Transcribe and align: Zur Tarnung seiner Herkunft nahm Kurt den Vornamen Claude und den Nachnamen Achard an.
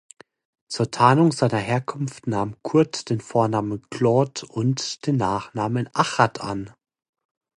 Zur 0.67 0.89
Tarnung 0.89 1.31
seiner 1.31 1.59
Herkunft 1.59 2.25
nahm 2.25 2.55
Kurt 2.63 3.11
den 3.11 3.21
Vornamen 3.21 3.87
Claude 3.91 4.47
und 4.47 5.05
den 5.05 5.17
Nachnamen 5.17 5.91
Achard 5.93 6.41
an. 6.43 6.73